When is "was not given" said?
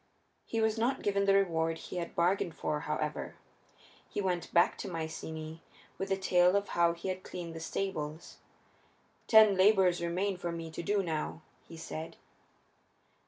0.59-1.25